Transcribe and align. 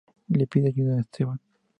Le 0.29 0.45
pide 0.47 0.65
ayuda 0.69 0.95
a 0.95 1.01
Esteban. 1.01 1.39